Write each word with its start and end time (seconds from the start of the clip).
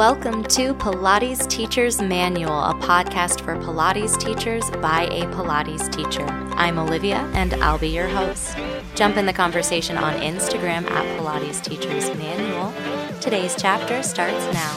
Welcome 0.00 0.44
to 0.44 0.72
Pilates 0.72 1.46
Teacher's 1.46 2.00
Manual, 2.00 2.58
a 2.58 2.72
podcast 2.72 3.42
for 3.42 3.54
Pilates 3.56 4.18
teachers 4.18 4.70
by 4.80 5.02
a 5.02 5.26
Pilates 5.26 5.92
teacher. 5.94 6.24
I'm 6.56 6.78
Olivia 6.78 7.18
and 7.34 7.52
I'll 7.62 7.76
be 7.76 7.88
your 7.88 8.08
host. 8.08 8.56
Jump 8.94 9.18
in 9.18 9.26
the 9.26 9.34
conversation 9.34 9.98
on 9.98 10.14
Instagram 10.14 10.90
at 10.90 11.04
Pilates 11.18 11.62
Teacher's 11.62 12.16
Manual. 12.16 12.72
Today's 13.20 13.54
chapter 13.58 14.02
starts 14.02 14.42
now. 14.54 14.74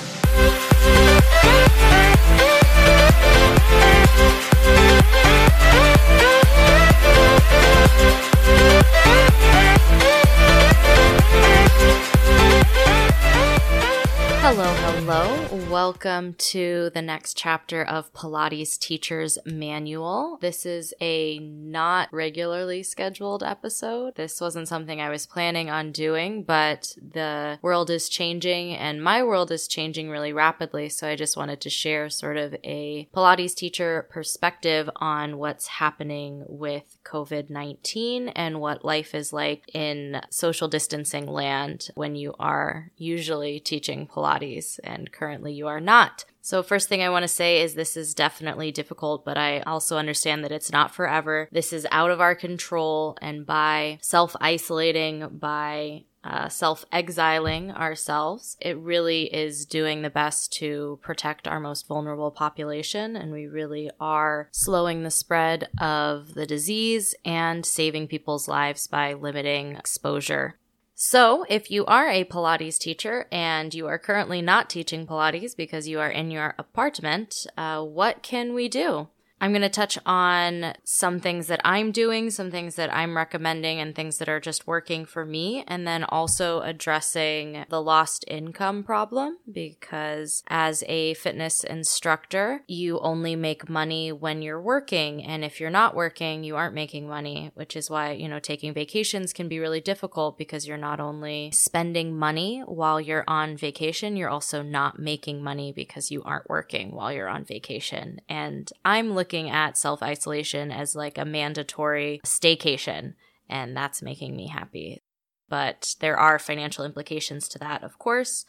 Hello, 14.46 14.66
hello. 15.06 15.70
Welcome 15.70 16.36
to 16.36 16.90
the 16.94 17.02
next 17.02 17.36
chapter 17.36 17.84
of 17.84 18.14
Pilates 18.14 18.80
Teacher's 18.80 19.38
Manual. 19.46 20.38
This 20.40 20.66
is 20.66 20.94
a 21.02 21.40
not 21.40 22.08
regularly 22.14 22.84
scheduled 22.84 23.44
episode. 23.44 24.16
This 24.16 24.40
wasn't 24.40 24.70
something 24.70 25.02
I 25.02 25.10
was 25.10 25.26
planning 25.26 25.70
on 25.70 25.92
doing, 25.92 26.44
but 26.44 26.96
the 26.98 27.60
world 27.62 27.90
is 27.90 28.08
changing 28.08 28.76
and 28.76 29.04
my 29.04 29.24
world 29.24 29.52
is 29.52 29.68
changing 29.68 30.10
really 30.10 30.32
rapidly. 30.32 30.88
So 30.88 31.10
I 31.10 31.18
just 31.18 31.36
wanted 31.36 31.60
to 31.62 31.70
share 31.70 32.10
sort 32.10 32.38
of 32.38 32.56
a 32.64 33.10
Pilates 33.14 33.56
teacher 33.56 34.08
perspective 34.10 34.90
on 34.96 35.38
what's 35.38 35.68
happening 35.68 36.46
with 36.48 36.98
COVID 37.04 37.50
19 37.50 38.30
and 38.30 38.62
what 38.62 38.86
life 38.86 39.14
is 39.14 39.34
like 39.34 39.64
in 39.74 40.22
social 40.30 40.70
distancing 40.70 41.28
land 41.28 41.90
when 41.96 42.16
you 42.16 42.34
are 42.40 42.90
usually 42.96 43.60
teaching 43.60 44.08
Pilates 44.08 44.80
and 44.94 45.12
currently 45.12 45.54
you 45.54 45.68
are 45.68 45.82
not. 45.82 46.26
So, 46.42 46.62
first 46.62 46.90
thing 46.90 47.02
I 47.02 47.10
want 47.10 47.24
to 47.24 47.30
say 47.30 47.62
is 47.62 47.74
this 47.74 47.96
is 47.96 48.14
definitely 48.14 48.72
difficult, 48.72 49.24
but 49.24 49.38
I 49.38 49.62
also 49.62 49.98
understand 49.98 50.44
that 50.44 50.52
it's 50.52 50.72
not 50.72 50.94
forever. 50.94 51.48
This 51.52 51.72
is 51.72 51.88
out 51.90 52.12
of 52.12 52.20
our 52.20 52.36
control, 52.36 53.18
and 53.22 53.46
by 53.46 54.00
self 54.02 54.36
isolating, 54.42 55.30
by 55.40 56.04
uh, 56.24 56.50
self 56.50 56.86
exiling 56.92 57.72
ourselves, 57.72 58.58
it 58.62 58.78
really 58.78 59.34
is 59.34 59.66
doing 59.66 60.02
the 60.02 60.10
best 60.10 60.54
to 60.54 61.00
protect 61.02 61.48
our 61.48 61.60
most 61.60 61.88
vulnerable 61.88 62.32
population. 62.32 63.16
And 63.16 63.32
we 63.32 63.48
really 63.48 63.90
are 64.00 64.50
slowing 64.52 65.04
the 65.04 65.12
spread 65.12 65.70
of 65.80 66.34
the 66.34 66.46
disease 66.46 67.14
and 67.26 67.66
saving 67.66 68.08
people's 68.08 68.48
lives 68.48 68.88
by 68.88 69.14
limiting 69.14 69.76
exposure. 69.76 70.58
So, 71.06 71.46
if 71.50 71.70
you 71.70 71.86
are 71.86 72.10
a 72.10 72.24
Pilates 72.24 72.78
teacher 72.80 73.28
and 73.30 73.74
you 73.74 73.88
are 73.88 74.00
currently 74.00 74.42
not 74.42 74.70
teaching 74.70 75.06
Pilates 75.06 75.54
because 75.54 75.86
you 75.86 76.00
are 76.00 76.10
in 76.10 76.32
your 76.32 76.56
apartment, 76.58 77.46
uh, 77.58 77.84
what 77.84 78.24
can 78.24 78.54
we 78.54 78.70
do? 78.70 79.10
I'm 79.42 79.52
going 79.52 79.62
to 79.62 79.70
touch 79.70 80.00
on 80.06 80.74
some 80.86 81.20
things 81.20 81.48
that 81.48 81.60
I'm 81.66 81.92
doing, 81.92 82.30
some 82.30 82.50
things 82.50 82.76
that 82.76 82.94
I'm 82.94 83.18
recommending, 83.18 83.80
and 83.80 83.94
things 83.94 84.18
that 84.20 84.30
are 84.30 84.40
just 84.40 84.66
working 84.66 85.04
for 85.04 85.26
me, 85.26 85.66
and 85.68 85.86
then 85.86 86.06
also 86.06 86.62
addressing 86.62 87.66
the 87.68 87.82
lost 87.82 88.24
income 88.30 88.84
problem 88.84 89.38
because 89.52 90.44
as 90.48 90.84
a 90.88 91.14
fitness 91.16 91.66
instructor, 91.66 92.64
you 92.68 93.00
only 93.00 93.36
make 93.36 93.68
money 93.68 94.14
when 94.14 94.42
you're 94.42 94.62
working. 94.62 95.22
And 95.22 95.44
if 95.44 95.60
you're 95.60 95.70
not 95.70 95.94
working, 95.94 96.46
you 96.46 96.56
aren't 96.56 96.74
making 96.74 97.10
money, 97.10 97.52
which 97.54 97.76
is 97.76 97.90
why, 97.90 98.12
you 98.12 98.30
know, 98.30 98.40
taking 98.40 98.74
vacations 98.74 99.34
can 99.34 99.50
be 99.50 99.60
really 99.60 99.82
difficult 99.82 100.38
because 100.38 100.66
you're 100.66 100.78
not 100.78 101.02
only 101.02 101.52
spending 101.52 102.18
money 102.18 102.62
while 102.62 103.02
you're 103.02 103.26
on 103.28 103.58
vacation, 103.58 104.16
you're 104.16 104.30
also 104.30 104.62
not 104.62 105.00
making 105.00 105.44
money 105.44 105.74
because 105.74 106.12
you 106.12 106.24
aren't 106.24 106.50
working 106.50 106.96
while 106.96 107.12
you're 107.12 107.28
on 107.28 107.44
vacation. 107.44 108.22
And 108.30 108.72
I'm 108.86 109.12
looking 109.12 109.33
looking 109.34 109.50
at 109.50 109.78
self 109.78 110.04
isolation 110.04 110.72
as 110.72 110.96
like 110.96 111.18
a 111.18 111.26
mandatory 111.26 112.22
staycation, 112.24 113.16
and 113.50 113.76
that's 113.76 114.02
making 114.02 114.36
me 114.36 114.48
happy. 114.48 115.02
But 115.50 115.96
there 116.00 116.18
are 116.18 116.38
financial 116.38 116.86
implications 116.86 117.48
to 117.50 117.60
that, 117.60 117.84
of 117.84 117.98
course. 117.98 118.46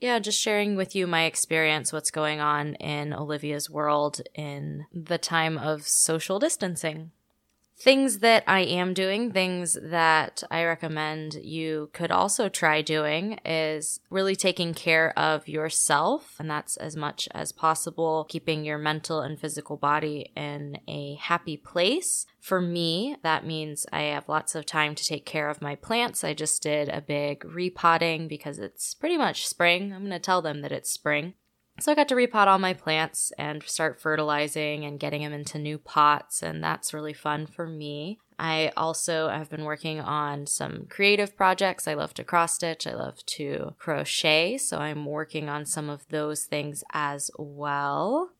Yeah, 0.00 0.18
just 0.18 0.40
sharing 0.40 0.74
with 0.74 0.96
you 0.96 1.06
my 1.06 1.24
experience, 1.24 1.92
what's 1.92 2.10
going 2.10 2.40
on 2.40 2.74
in 2.76 3.12
Olivia's 3.12 3.70
world 3.70 4.20
in 4.34 4.86
the 4.92 5.18
time 5.18 5.58
of 5.58 5.86
social 5.86 6.38
distancing 6.38 7.12
things 7.78 8.18
that 8.18 8.44
I 8.46 8.60
am 8.60 8.94
doing, 8.94 9.32
things 9.32 9.76
that 9.82 10.42
I 10.50 10.64
recommend 10.64 11.34
you 11.34 11.90
could 11.92 12.10
also 12.10 12.48
try 12.48 12.80
doing 12.80 13.38
is 13.44 14.00
really 14.10 14.36
taking 14.36 14.72
care 14.72 15.16
of 15.18 15.48
yourself. 15.48 16.36
And 16.38 16.48
that's 16.48 16.76
as 16.76 16.96
much 16.96 17.28
as 17.32 17.52
possible, 17.52 18.24
keeping 18.28 18.64
your 18.64 18.78
mental 18.78 19.20
and 19.20 19.38
physical 19.38 19.76
body 19.76 20.30
in 20.36 20.78
a 20.86 21.16
happy 21.16 21.56
place. 21.56 22.26
For 22.40 22.60
me, 22.60 23.16
that 23.22 23.46
means 23.46 23.86
I 23.92 24.02
have 24.02 24.28
lots 24.28 24.54
of 24.54 24.66
time 24.66 24.94
to 24.94 25.04
take 25.04 25.26
care 25.26 25.48
of 25.48 25.62
my 25.62 25.74
plants. 25.74 26.24
I 26.24 26.34
just 26.34 26.62
did 26.62 26.88
a 26.88 27.00
big 27.00 27.44
repotting 27.44 28.28
because 28.28 28.58
it's 28.58 28.94
pretty 28.94 29.16
much 29.16 29.46
spring. 29.46 29.92
I'm 29.92 30.00
going 30.00 30.10
to 30.10 30.18
tell 30.18 30.42
them 30.42 30.60
that 30.62 30.72
it's 30.72 30.90
spring. 30.90 31.34
So 31.80 31.90
I 31.90 31.94
got 31.94 32.08
to 32.08 32.14
repot 32.14 32.46
all 32.46 32.58
my 32.58 32.74
plants 32.74 33.32
and 33.38 33.62
start 33.64 34.00
fertilizing 34.00 34.84
and 34.84 35.00
getting 35.00 35.22
them 35.22 35.32
into 35.32 35.58
new 35.58 35.78
pots, 35.78 36.42
and 36.42 36.62
that's 36.62 36.94
really 36.94 37.14
fun 37.14 37.46
for 37.46 37.66
me. 37.66 38.18
I 38.38 38.72
also 38.76 39.28
have 39.28 39.50
been 39.50 39.64
working 39.64 40.00
on 40.00 40.46
some 40.46 40.86
creative 40.88 41.36
projects. 41.36 41.88
I 41.88 41.94
love 41.94 42.14
to 42.14 42.24
cross 42.24 42.54
stitch, 42.54 42.86
I 42.86 42.94
love 42.94 43.24
to 43.26 43.74
crochet, 43.78 44.58
so 44.58 44.78
I'm 44.78 45.06
working 45.06 45.48
on 45.48 45.64
some 45.64 45.88
of 45.88 46.06
those 46.08 46.44
things 46.44 46.84
as 46.92 47.30
well 47.38 48.30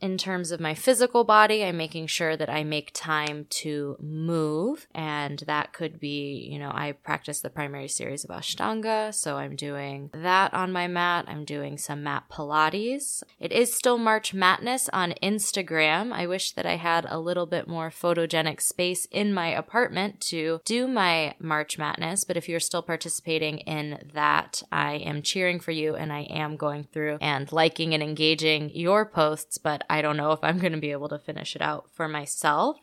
in 0.00 0.16
terms 0.16 0.50
of 0.50 0.60
my 0.60 0.74
physical 0.74 1.24
body, 1.24 1.64
I'm 1.64 1.76
making 1.76 2.06
sure 2.06 2.36
that 2.36 2.48
I 2.48 2.64
make 2.64 2.90
time 2.94 3.46
to 3.50 3.96
move. 4.00 4.86
And 4.94 5.40
that 5.46 5.72
could 5.72 6.00
be, 6.00 6.48
you 6.50 6.58
know, 6.58 6.70
I 6.72 6.92
practice 6.92 7.40
the 7.40 7.50
primary 7.50 7.88
series 7.88 8.24
of 8.24 8.30
Ashtanga. 8.30 9.14
So 9.14 9.36
I'm 9.36 9.56
doing 9.56 10.10
that 10.14 10.54
on 10.54 10.72
my 10.72 10.88
mat. 10.88 11.26
I'm 11.28 11.44
doing 11.44 11.76
some 11.76 12.02
mat 12.02 12.24
Pilates. 12.30 13.22
It 13.38 13.52
is 13.52 13.74
still 13.74 13.98
March 13.98 14.32
Madness 14.32 14.88
on 14.92 15.14
Instagram. 15.22 16.12
I 16.12 16.26
wish 16.26 16.52
that 16.52 16.66
I 16.66 16.76
had 16.76 17.06
a 17.08 17.18
little 17.18 17.46
bit 17.46 17.68
more 17.68 17.90
photogenic 17.90 18.60
space 18.60 19.06
in 19.10 19.34
my 19.34 19.48
apartment 19.48 20.20
to 20.22 20.60
do 20.64 20.88
my 20.88 21.34
March 21.38 21.78
Madness. 21.78 22.24
But 22.24 22.36
if 22.36 22.48
you're 22.48 22.60
still 22.60 22.82
participating 22.82 23.58
in 23.58 24.10
that, 24.14 24.62
I 24.72 24.94
am 24.94 25.22
cheering 25.22 25.60
for 25.60 25.72
you 25.72 25.94
and 25.94 26.12
I 26.12 26.20
am 26.22 26.56
going 26.56 26.84
through 26.84 27.18
and 27.20 27.50
liking 27.52 27.92
and 27.92 28.02
engaging 28.02 28.70
your 28.74 29.04
posts. 29.04 29.58
But 29.58 29.84
I 29.90 30.02
don't 30.02 30.16
know 30.16 30.32
if 30.32 30.40
I'm 30.42 30.58
going 30.58 30.72
to 30.72 30.78
be 30.78 30.92
able 30.92 31.08
to 31.08 31.18
finish 31.18 31.56
it 31.56 31.62
out 31.62 31.90
for 31.92 32.06
myself. 32.06 32.78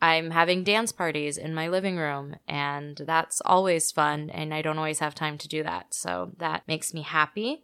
I'm 0.00 0.30
having 0.30 0.64
dance 0.64 0.90
parties 0.90 1.38
in 1.38 1.54
my 1.54 1.68
living 1.68 1.96
room, 1.96 2.36
and 2.48 2.96
that's 2.96 3.40
always 3.44 3.92
fun, 3.92 4.30
and 4.30 4.52
I 4.52 4.62
don't 4.62 4.78
always 4.78 4.98
have 5.00 5.14
time 5.14 5.38
to 5.38 5.48
do 5.48 5.62
that. 5.62 5.94
So 5.94 6.32
that 6.38 6.62
makes 6.66 6.92
me 6.92 7.02
happy. 7.02 7.62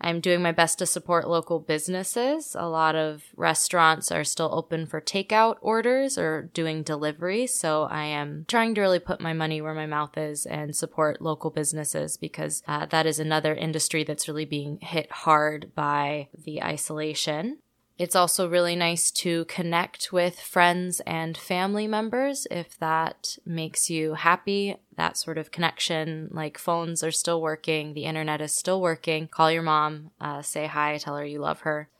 I'm 0.00 0.20
doing 0.20 0.42
my 0.42 0.50
best 0.50 0.78
to 0.80 0.86
support 0.86 1.28
local 1.28 1.60
businesses. 1.60 2.56
A 2.58 2.68
lot 2.68 2.96
of 2.96 3.22
restaurants 3.36 4.10
are 4.10 4.24
still 4.24 4.50
open 4.52 4.86
for 4.86 5.00
takeout 5.00 5.56
orders 5.60 6.18
or 6.18 6.50
doing 6.54 6.82
delivery. 6.82 7.46
So 7.46 7.84
I 7.84 8.04
am 8.06 8.44
trying 8.48 8.74
to 8.74 8.80
really 8.80 8.98
put 8.98 9.20
my 9.20 9.32
money 9.32 9.60
where 9.60 9.74
my 9.74 9.86
mouth 9.86 10.18
is 10.18 10.44
and 10.44 10.74
support 10.74 11.22
local 11.22 11.50
businesses 11.50 12.16
because 12.16 12.64
uh, 12.66 12.86
that 12.86 13.06
is 13.06 13.20
another 13.20 13.54
industry 13.54 14.02
that's 14.02 14.26
really 14.26 14.44
being 14.44 14.78
hit 14.80 15.10
hard 15.12 15.72
by 15.76 16.28
the 16.36 16.62
isolation. 16.62 17.58
It's 18.02 18.16
also 18.16 18.48
really 18.48 18.74
nice 18.74 19.12
to 19.12 19.44
connect 19.44 20.12
with 20.12 20.40
friends 20.40 20.98
and 21.06 21.38
family 21.38 21.86
members 21.86 22.48
if 22.50 22.76
that 22.80 23.38
makes 23.46 23.90
you 23.90 24.14
happy. 24.14 24.74
That 24.96 25.16
sort 25.16 25.38
of 25.38 25.52
connection, 25.52 26.26
like 26.32 26.58
phones 26.58 27.04
are 27.04 27.12
still 27.12 27.40
working, 27.40 27.94
the 27.94 28.06
internet 28.06 28.40
is 28.40 28.52
still 28.52 28.80
working. 28.80 29.28
Call 29.28 29.52
your 29.52 29.62
mom, 29.62 30.10
uh, 30.20 30.42
say 30.42 30.66
hi, 30.66 30.98
tell 30.98 31.16
her 31.16 31.24
you 31.24 31.38
love 31.38 31.60
her. 31.60 31.90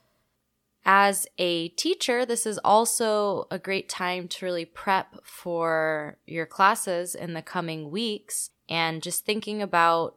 As 0.85 1.29
a 1.39 1.69
teacher, 1.69 2.27
this 2.27 2.47
is 2.47 2.59
also 2.65 3.47
a 3.53 3.61
great 3.61 3.89
time 3.89 4.27
to 4.27 4.45
really 4.45 4.65
prep 4.65 5.21
for 5.23 6.19
your 6.27 6.47
classes 6.47 7.15
in 7.15 7.35
the 7.35 7.43
coming 7.43 7.93
weeks 7.93 8.51
and 8.69 9.05
just 9.05 9.25
thinking 9.25 9.63
about 9.63 10.17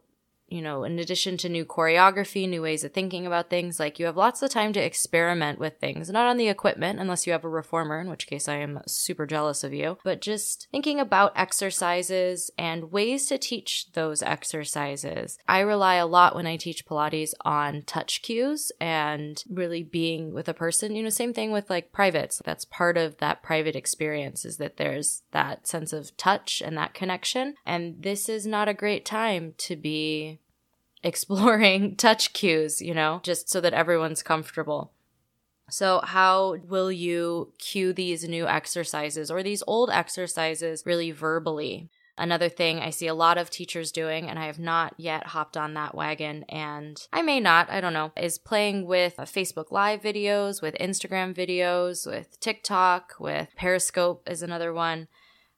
you 0.56 0.62
know, 0.62 0.86
in 0.86 0.98
addition 1.00 1.36
to 1.36 1.50
new 1.50 1.66
choreography, 1.66 2.48
new 2.48 2.62
ways 2.62 2.86
of 2.86 2.94
thinking 2.94 3.28
about 3.28 3.50
things, 3.50 3.78
like 3.78 4.00
you 4.00 4.06
have 4.06 4.16
lots 4.16 4.42
of 4.42 4.50
time 4.50 4.72
to 4.72 4.80
experiment 4.80 5.60
with 5.60 5.78
things, 5.80 6.10
not 6.10 6.28
on 6.28 6.38
the 6.38 6.48
equipment, 6.48 6.98
unless 6.98 7.28
you 7.28 7.34
have 7.34 7.44
a 7.44 7.50
reformer, 7.50 8.00
in 8.00 8.10
which 8.10 8.26
case 8.26 8.48
I 8.48 8.56
am 8.56 8.80
super 8.88 9.26
jealous 9.26 9.66
of 9.66 9.74
you, 9.74 9.98
but 10.06 10.22
just 10.22 10.70
thinking 10.72 10.98
about 10.98 11.34
exercises 11.36 12.50
and 12.58 12.90
ways 12.90 13.26
to 13.26 13.38
teach 13.38 13.92
those 13.92 14.24
exercises. 14.24 15.38
I 15.46 15.60
rely 15.60 15.96
a 15.96 16.08
lot 16.08 16.36
when 16.36 16.48
I 16.48 16.56
teach 16.56 16.86
Pilates 16.86 17.34
on 17.42 17.82
touch 17.82 18.22
cues 18.22 18.72
and 18.80 19.44
really 19.50 19.84
being 19.84 20.34
with 20.34 20.48
a 20.48 20.54
person. 20.54 20.96
You 20.96 21.04
know, 21.04 21.10
same 21.10 21.34
thing 21.34 21.52
with 21.52 21.70
like 21.70 21.92
privates. 21.92 22.42
That's 22.46 22.64
part 22.64 22.96
of 22.98 23.18
that 23.18 23.44
private 23.44 23.76
experience 23.76 24.46
is 24.46 24.56
that 24.58 24.78
there's 24.78 25.24
that 25.32 25.68
sense 25.68 25.92
of 25.92 26.16
touch 26.16 26.62
and 26.64 26.78
that 26.78 26.94
connection. 26.94 27.56
And 27.66 28.02
this 28.02 28.30
is 28.30 28.46
not 28.46 28.70
a 28.70 28.74
great 28.74 29.04
time 29.04 29.54
to 29.58 29.76
be 29.76 30.40
exploring 31.06 31.96
touch 31.98 32.34
cues, 32.34 32.82
you 32.82 32.94
know, 32.94 33.22
just 33.24 33.50
so 33.50 33.62
that 33.62 33.74
everyone's 33.74 34.24
comfortable. 34.24 34.92
So, 35.70 36.02
how 36.04 36.58
will 36.68 36.92
you 36.92 37.54
cue 37.58 37.94
these 37.94 38.28
new 38.28 38.48
exercises 38.48 39.32
or 39.32 39.42
these 39.42 39.64
old 39.66 39.90
exercises 39.90 40.84
really 40.86 41.12
verbally? 41.12 41.90
Another 42.18 42.48
thing 42.48 42.80
I 42.80 42.92
see 42.92 43.08
a 43.08 43.14
lot 43.14 43.38
of 43.38 43.50
teachers 43.50 43.92
doing, 43.92 44.30
and 44.30 44.40
I 44.40 44.46
have 44.46 44.60
not 44.60 44.94
yet 44.98 45.28
hopped 45.28 45.58
on 45.58 45.74
that 45.74 45.96
wagon, 45.96 46.44
and 46.48 47.02
I 47.12 47.22
may 47.22 47.42
not, 47.42 47.70
I 47.70 47.82
don't 47.82 47.94
know, 47.94 48.14
is 48.16 48.38
playing 48.38 48.86
with 48.86 49.20
uh, 49.20 49.24
Facebook 49.24 49.70
Live 49.70 50.02
videos, 50.02 50.62
with 50.62 50.76
Instagram 50.80 51.36
videos, 51.36 52.08
with 52.10 52.40
TikTok, 52.40 53.16
with 53.20 53.50
Periscope 53.58 54.24
is 54.30 54.42
another 54.42 54.72
one 54.72 55.08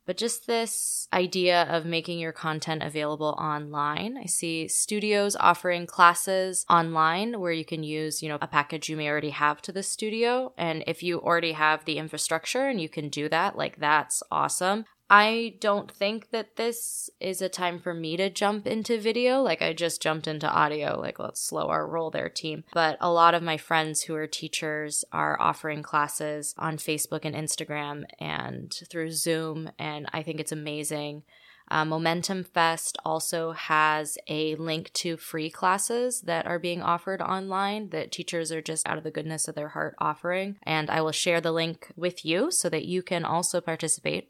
but 0.08 0.18
just 0.18 0.48
this 0.48 1.08
idea 1.14 1.64
of 1.64 1.86
making 1.86 2.18
your 2.18 2.32
content 2.32 2.82
available 2.82 3.36
online. 3.38 4.18
I 4.18 4.26
see 4.26 4.70
studios 4.70 5.36
offering 5.36 5.86
classes 5.86 6.66
online 6.70 7.40
where 7.40 7.52
you 7.52 7.66
can 7.66 7.84
use, 7.84 8.24
you 8.24 8.30
know, 8.30 8.38
a 8.42 8.48
package 8.48 8.90
you 8.90 8.96
may 8.96 9.10
already 9.10 9.32
have 9.32 9.62
to 9.64 9.74
the 9.74 9.84
studio. 9.84 10.54
And 10.58 10.84
if 10.88 11.04
you 11.04 11.20
already 11.20 11.52
have 11.52 11.84
the 11.84 11.98
infrastructure 11.98 12.68
and 12.68 12.80
you 12.80 12.88
can 12.88 13.10
do 13.10 13.28
that, 13.30 13.58
like 13.58 13.78
that's 13.78 14.24
awesome. 14.32 14.86
I 15.10 15.56
don't 15.62 15.92
think 15.92 16.32
that 16.32 16.58
this 16.58 17.10
is 17.20 17.42
a 17.42 17.50
time 17.50 17.80
for 17.80 17.94
me 17.94 18.18
to 18.18 18.30
jump 18.30 18.68
into 18.68 19.00
video. 19.00 19.42
Like, 19.42 19.62
I 19.62 19.74
just 19.74 20.02
jumped 20.02 20.28
into 20.28 20.50
audio. 20.50 21.00
Like, 21.00 21.18
let's 21.18 21.42
slow 21.42 21.70
our 21.70 21.88
roll 21.88 22.12
there, 22.12 22.30
team. 22.30 22.66
But 22.74 22.98
a 23.00 23.12
lot 23.12 23.34
of 23.34 23.42
my 23.42 23.58
friends 23.58 24.04
who 24.04 24.16
are 24.16 24.28
teachers 24.28 25.06
are 25.14 25.40
offering 25.40 25.82
classes 25.82 26.54
on 26.58 26.78
Facebook 26.78 27.24
and 27.24 27.36
Instagram 27.36 28.04
and 28.20 28.74
through 28.90 29.12
Zoom. 29.12 29.70
And 29.80 30.08
I 30.12 30.24
think 30.24 30.42
it's 30.42 30.52
amazing. 30.52 31.24
Uh, 31.70 31.84
Momentum 31.84 32.44
Fest 32.44 32.98
also 33.04 33.52
has 33.52 34.18
a 34.28 34.56
link 34.56 34.92
to 34.94 35.18
free 35.18 35.50
classes 35.50 36.22
that 36.22 36.48
are 36.48 36.60
being 36.60 36.82
offered 36.82 37.22
online 37.22 37.90
that 37.90 38.12
teachers 38.12 38.54
are 38.54 38.62
just 38.62 38.88
out 38.88 38.98
of 38.98 39.04
the 39.04 39.12
goodness 39.12 39.48
of 39.48 39.56
their 39.56 39.70
heart 39.70 39.96
offering. 40.00 40.58
And 40.64 40.90
I 40.90 41.02
will 41.02 41.12
share 41.12 41.42
the 41.42 41.52
link 41.52 41.92
with 41.96 42.26
you 42.26 42.52
so 42.52 42.70
that 42.70 42.86
you 42.86 43.04
can 43.04 43.26
also 43.26 43.60
participate 43.60 44.30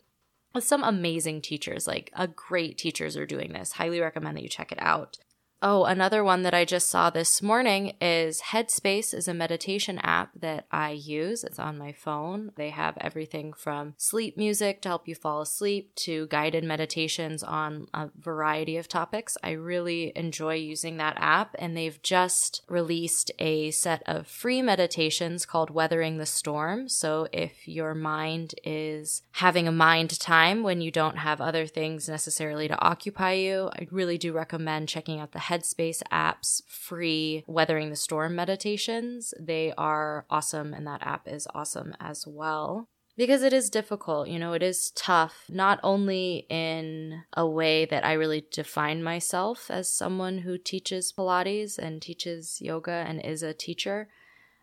some 0.64 0.84
amazing 0.84 1.42
teachers. 1.42 1.88
Like, 1.88 2.12
a 2.14 2.28
great 2.28 2.78
teachers 2.78 3.18
are 3.18 3.26
doing 3.26 3.54
this. 3.54 3.74
Highly 3.74 4.00
recommend 4.00 4.38
that 4.38 4.44
you 4.44 4.50
check 4.50 4.72
it 4.72 4.80
out. 4.82 5.18
Oh, 5.60 5.86
another 5.86 6.24
one 6.24 6.44
that 6.44 6.54
I 6.54 6.66
just 6.66 6.88
saw 6.88 7.10
this 7.10 7.42
morning 7.42 7.94
is 8.00 8.42
Headspace 8.42 9.12
is 9.12 9.28
a 9.28 9.34
meditation 9.34 9.98
app 10.04 10.30
that 10.40 10.68
I 10.72 10.92
use. 10.92 11.44
It's 11.44 11.58
on 11.58 11.80
my 11.80 11.94
phone. 11.94 12.52
They 12.56 12.70
have 12.70 12.96
everything 13.02 13.54
from 13.54 13.96
sleep 13.98 14.38
music 14.38 14.82
to 14.82 14.90
help 14.90 15.08
you 15.08 15.16
fall 15.16 15.42
asleep 15.42 15.96
to 15.96 16.28
guided 16.28 16.64
meditations 16.64 17.42
on 17.42 17.88
a 17.92 18.10
variety 18.20 18.78
of 18.78 18.88
topics. 18.88 19.36
I 19.42 19.52
really 19.52 20.12
enjoy 20.16 20.56
using 20.56 20.98
that 20.98 21.18
app 21.18 21.56
and 21.58 21.76
they've 21.76 22.00
just 22.04 22.62
released 22.70 23.32
a 23.40 23.72
set 23.72 24.04
of 24.06 24.28
free 24.28 24.62
meditations 24.62 25.48
called 25.48 25.72
Weathering 25.72 26.20
the 26.20 26.28
Storm. 26.28 26.88
So 26.88 27.30
if 27.34 27.68
your 27.68 27.96
mind 27.96 28.54
is 28.64 29.24
having 29.32 29.68
a 29.68 29.72
mind 29.72 30.20
time 30.20 30.62
when 30.62 30.82
you 30.82 30.92
don't 30.92 31.18
have 31.18 31.42
other 31.42 31.66
things 31.66 32.08
necessarily 32.08 32.68
to 32.68 32.80
occupy 32.80 33.34
you, 33.34 33.72
I 33.74 33.88
really 33.90 34.20
do 34.20 34.34
recommend 34.34 34.88
checking 34.88 35.20
out 35.20 35.32
the 35.32 35.47
Headspace 35.48 36.02
app's 36.12 36.62
free 36.68 37.44
Weathering 37.48 37.90
the 37.90 37.96
Storm 37.96 38.36
meditations. 38.36 39.34
They 39.40 39.74
are 39.78 40.26
awesome, 40.30 40.74
and 40.74 40.86
that 40.88 41.06
app 41.06 41.28
is 41.28 41.48
awesome 41.54 41.96
as 42.00 42.26
well 42.28 42.88
because 43.18 43.42
it 43.42 43.52
is 43.52 43.70
difficult. 43.70 44.30
You 44.30 44.40
know, 44.40 44.54
it 44.54 44.64
is 44.64 44.92
tough, 44.92 45.46
not 45.50 45.80
only 45.84 46.46
in 46.50 47.24
a 47.34 47.48
way 47.48 47.86
that 47.86 48.06
I 48.06 48.14
really 48.14 48.46
define 48.52 49.04
myself 49.04 49.72
as 49.72 49.90
someone 49.90 50.40
who 50.40 50.58
teaches 50.58 51.12
Pilates 51.12 51.78
and 51.78 52.02
teaches 52.02 52.62
yoga 52.62 52.92
and 53.08 53.20
is 53.26 53.42
a 53.42 53.54
teacher. 53.54 54.08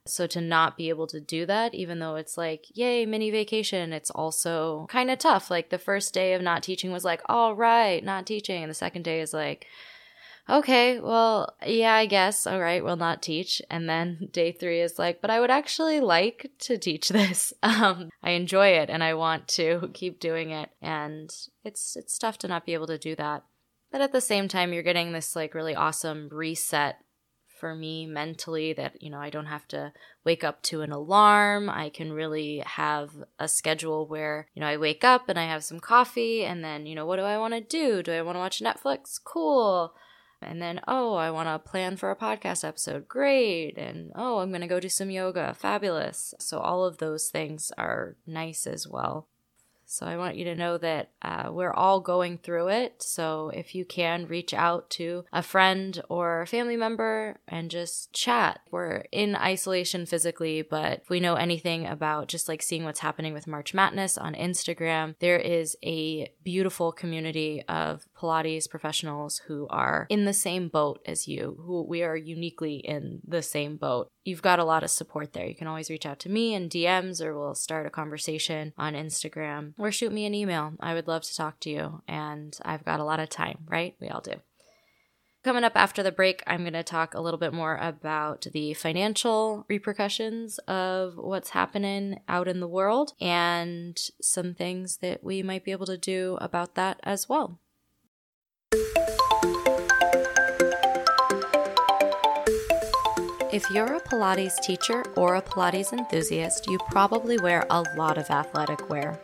So 0.06 0.26
to 0.28 0.40
not 0.40 0.76
be 0.76 0.90
able 0.90 1.06
to 1.08 1.20
do 1.20 1.46
that, 1.46 1.74
even 1.74 1.98
though 1.98 2.16
it's 2.16 2.36
like, 2.36 2.66
yay, 2.74 3.06
mini 3.06 3.30
vacation, 3.30 3.92
it's 3.92 4.10
also 4.10 4.86
kind 4.90 5.10
of 5.10 5.18
tough. 5.18 5.50
Like 5.50 5.70
the 5.70 5.78
first 5.78 6.12
day 6.12 6.34
of 6.34 6.42
not 6.42 6.62
teaching 6.62 6.92
was 6.92 7.04
like, 7.04 7.22
all 7.26 7.54
right, 7.54 8.04
not 8.04 8.26
teaching. 8.26 8.62
And 8.62 8.70
the 8.70 8.74
second 8.74 9.02
day 9.02 9.20
is 9.20 9.32
like, 9.32 9.66
okay, 10.48 11.00
well, 11.00 11.54
yeah, 11.66 11.94
I 11.94 12.06
guess. 12.06 12.46
All 12.46 12.60
right, 12.60 12.84
we'll 12.84 12.96
not 12.96 13.22
teach. 13.22 13.62
And 13.70 13.88
then 13.88 14.28
day 14.32 14.52
three 14.52 14.80
is 14.80 14.98
like, 14.98 15.20
but 15.20 15.30
I 15.30 15.40
would 15.40 15.50
actually 15.50 16.00
like 16.00 16.50
to 16.60 16.78
teach 16.78 17.08
this. 17.10 17.52
Um, 17.62 18.10
I 18.22 18.30
enjoy 18.30 18.68
it 18.68 18.90
and 18.90 19.02
I 19.02 19.14
want 19.14 19.48
to 19.48 19.90
keep 19.94 20.20
doing 20.20 20.50
it. 20.50 20.70
And 20.80 21.30
it's 21.64 21.96
it's 21.96 22.18
tough 22.18 22.38
to 22.38 22.48
not 22.48 22.66
be 22.66 22.74
able 22.74 22.86
to 22.88 22.98
do 22.98 23.14
that. 23.16 23.44
But 23.90 24.00
at 24.00 24.12
the 24.12 24.20
same 24.20 24.48
time, 24.48 24.72
you're 24.72 24.82
getting 24.82 25.12
this 25.12 25.36
like 25.36 25.54
really 25.54 25.74
awesome 25.74 26.28
reset 26.32 26.98
for 27.60 27.74
me 27.74 28.04
mentally 28.04 28.72
that 28.72 29.00
you 29.00 29.08
know 29.08 29.20
I 29.20 29.30
don't 29.30 29.46
have 29.46 29.66
to 29.68 29.92
wake 30.24 30.42
up 30.42 30.62
to 30.64 30.82
an 30.82 30.90
alarm. 30.90 31.70
I 31.70 31.88
can 31.88 32.12
really 32.12 32.62
have 32.66 33.10
a 33.38 33.46
schedule 33.46 34.06
where 34.06 34.48
you 34.52 34.60
know 34.60 34.66
I 34.66 34.76
wake 34.76 35.04
up 35.04 35.28
and 35.28 35.38
I 35.38 35.44
have 35.44 35.64
some 35.64 35.80
coffee 35.80 36.44
and 36.44 36.64
then 36.64 36.86
you 36.86 36.94
know 36.94 37.06
what 37.06 37.16
do 37.16 37.22
I 37.22 37.38
want 37.38 37.54
to 37.54 37.60
do? 37.60 38.02
Do 38.02 38.12
I 38.12 38.22
want 38.22 38.36
to 38.36 38.40
watch 38.40 38.60
Netflix? 38.60 39.20
Cool. 39.22 39.94
And 40.46 40.60
then, 40.60 40.80
oh, 40.86 41.14
I 41.14 41.30
want 41.30 41.48
to 41.48 41.58
plan 41.58 41.96
for 41.96 42.10
a 42.10 42.16
podcast 42.16 42.66
episode. 42.66 43.08
Great. 43.08 43.78
And 43.78 44.12
oh, 44.14 44.38
I'm 44.38 44.50
going 44.50 44.60
to 44.60 44.66
go 44.66 44.80
do 44.80 44.88
some 44.88 45.10
yoga. 45.10 45.54
Fabulous. 45.54 46.34
So, 46.38 46.58
all 46.58 46.84
of 46.84 46.98
those 46.98 47.28
things 47.28 47.72
are 47.76 48.16
nice 48.26 48.66
as 48.66 48.86
well. 48.86 49.28
So 49.86 50.06
I 50.06 50.16
want 50.16 50.36
you 50.36 50.44
to 50.46 50.54
know 50.54 50.78
that 50.78 51.10
uh, 51.22 51.50
we're 51.52 51.72
all 51.72 52.00
going 52.00 52.38
through 52.38 52.68
it. 52.68 53.02
So 53.02 53.50
if 53.54 53.74
you 53.74 53.84
can, 53.84 54.26
reach 54.26 54.54
out 54.54 54.90
to 54.90 55.24
a 55.32 55.42
friend 55.42 56.00
or 56.08 56.42
a 56.42 56.46
family 56.46 56.76
member 56.76 57.38
and 57.46 57.70
just 57.70 58.12
chat. 58.12 58.60
We're 58.70 59.04
in 59.12 59.36
isolation 59.36 60.06
physically, 60.06 60.62
but 60.62 61.02
if 61.02 61.10
we 61.10 61.20
know 61.20 61.34
anything 61.34 61.86
about 61.86 62.28
just 62.28 62.48
like 62.48 62.62
seeing 62.62 62.84
what's 62.84 63.00
happening 63.00 63.34
with 63.34 63.46
March 63.46 63.74
Madness 63.74 64.16
on 64.16 64.34
Instagram, 64.34 65.14
there 65.20 65.38
is 65.38 65.76
a 65.84 66.32
beautiful 66.42 66.90
community 66.90 67.62
of 67.68 68.06
Pilates 68.24 68.68
professionals 68.68 69.42
who 69.46 69.66
are 69.68 70.06
in 70.08 70.24
the 70.24 70.32
same 70.32 70.68
boat 70.68 71.00
as 71.06 71.28
you, 71.28 71.58
who 71.60 71.82
we 71.82 72.02
are 72.02 72.16
uniquely 72.16 72.76
in 72.76 73.20
the 73.26 73.42
same 73.42 73.76
boat. 73.76 74.08
You've 74.24 74.42
got 74.42 74.58
a 74.58 74.64
lot 74.64 74.82
of 74.82 74.90
support 74.90 75.32
there. 75.32 75.46
You 75.46 75.54
can 75.54 75.66
always 75.66 75.90
reach 75.90 76.06
out 76.06 76.18
to 76.20 76.30
me 76.30 76.54
in 76.54 76.68
DMs 76.68 77.22
or 77.22 77.38
we'll 77.38 77.54
start 77.54 77.86
a 77.86 77.90
conversation 77.90 78.72
on 78.78 78.94
Instagram 78.94 79.74
or 79.78 79.92
shoot 79.92 80.12
me 80.12 80.24
an 80.24 80.34
email. 80.34 80.72
I 80.80 80.94
would 80.94 81.06
love 81.06 81.22
to 81.24 81.36
talk 81.36 81.60
to 81.60 81.70
you, 81.70 82.02
and 82.08 82.58
I've 82.64 82.84
got 82.84 83.00
a 83.00 83.04
lot 83.04 83.20
of 83.20 83.28
time, 83.28 83.58
right? 83.68 83.94
We 84.00 84.08
all 84.08 84.22
do. 84.22 84.36
Coming 85.44 85.64
up 85.64 85.76
after 85.76 86.02
the 86.02 86.10
break, 86.10 86.42
I'm 86.46 86.62
going 86.62 86.72
to 86.72 86.82
talk 86.82 87.12
a 87.12 87.20
little 87.20 87.38
bit 87.38 87.52
more 87.52 87.76
about 87.76 88.46
the 88.54 88.72
financial 88.72 89.66
repercussions 89.68 90.56
of 90.60 91.18
what's 91.18 91.50
happening 91.50 92.20
out 92.26 92.48
in 92.48 92.60
the 92.60 92.66
world 92.66 93.12
and 93.20 93.98
some 94.22 94.54
things 94.54 95.00
that 95.02 95.22
we 95.22 95.42
might 95.42 95.62
be 95.62 95.72
able 95.72 95.84
to 95.84 95.98
do 95.98 96.38
about 96.40 96.76
that 96.76 96.98
as 97.02 97.28
well. 97.28 97.60
If 103.54 103.70
you're 103.70 103.94
a 103.94 104.00
Pilates 104.00 104.60
teacher 104.60 105.04
or 105.14 105.36
a 105.36 105.42
Pilates 105.42 105.92
enthusiast, 105.92 106.66
you 106.66 106.76
probably 106.90 107.38
wear 107.38 107.64
a 107.70 107.84
lot 107.96 108.18
of 108.18 108.28
athletic 108.28 108.90
wear. 108.90 109.20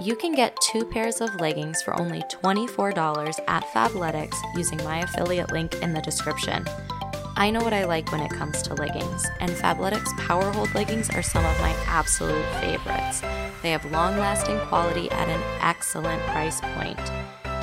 You 0.00 0.16
can 0.16 0.34
get 0.34 0.56
two 0.62 0.86
pairs 0.86 1.20
of 1.20 1.38
leggings 1.38 1.82
for 1.82 1.94
only 2.00 2.22
$24 2.42 3.38
at 3.46 3.64
Fabletics 3.64 4.36
using 4.56 4.82
my 4.84 5.00
affiliate 5.00 5.52
link 5.52 5.74
in 5.82 5.92
the 5.92 6.00
description. 6.00 6.64
I 7.36 7.50
know 7.50 7.62
what 7.62 7.74
I 7.74 7.84
like 7.84 8.10
when 8.10 8.22
it 8.22 8.30
comes 8.30 8.62
to 8.62 8.74
leggings, 8.74 9.26
and 9.40 9.50
Fabletics 9.50 10.16
Power 10.16 10.50
Hold 10.52 10.74
leggings 10.74 11.10
are 11.10 11.22
some 11.22 11.44
of 11.44 11.60
my 11.60 11.76
absolute 11.88 12.46
favorites. 12.62 13.20
They 13.60 13.72
have 13.72 13.84
long 13.92 14.16
lasting 14.16 14.60
quality 14.60 15.10
at 15.10 15.28
an 15.28 15.42
excellent 15.60 16.22
price 16.22 16.62
point. 16.62 16.98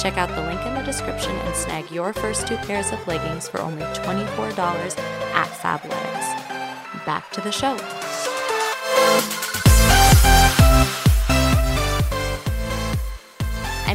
Check 0.05 0.19
out 0.19 0.29
the 0.29 0.41
link 0.41 0.63
in 0.67 0.75
the 0.75 0.83
description 0.83 1.31
and 1.35 1.55
snag 1.55 1.89
your 1.89 2.13
first 2.13 2.45
two 2.45 2.57
pairs 2.57 2.91
of 2.91 3.07
leggings 3.07 3.47
for 3.47 3.59
only 3.59 3.81
$24 3.81 4.99
at 5.33 5.47
Fabletics. 5.47 7.05
Back 7.07 7.31
to 7.31 7.41
the 7.41 7.51
show. 7.51 7.75